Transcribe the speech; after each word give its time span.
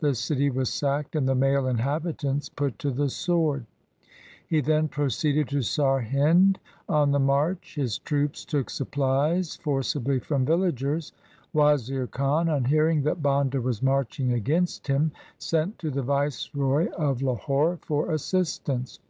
The 0.00 0.14
city 0.14 0.48
was 0.48 0.72
sacked, 0.72 1.14
and 1.14 1.28
the 1.28 1.34
male 1.34 1.64
inhabi 1.64 2.16
tants 2.16 2.48
put 2.48 2.78
to 2.78 2.90
the 2.90 3.10
sword. 3.10 3.66
He 4.48 4.62
then 4.62 4.88
proceeded 4.88 5.48
to 5.50 5.58
Sarhind. 5.60 6.56
On 6.88 7.10
the 7.10 7.18
march 7.18 7.74
his 7.74 7.98
troops 7.98 8.46
took 8.46 8.70
supplies 8.70 9.56
forcibly 9.56 10.20
from 10.20 10.46
villagers. 10.46 11.12
Wazir 11.52 12.06
Khan 12.06 12.48
on 12.48 12.64
hearing 12.64 13.02
that 13.02 13.22
Banda 13.22 13.60
was 13.60 13.82
marching 13.82 14.32
against 14.32 14.86
him 14.86 15.12
sent 15.36 15.78
to 15.80 15.90
the 15.90 16.00
viceroy 16.02 16.88
of 16.92 17.20
Lahore 17.20 17.76
for 17.82 18.10
assist 18.10 18.66
ance. 18.70 19.00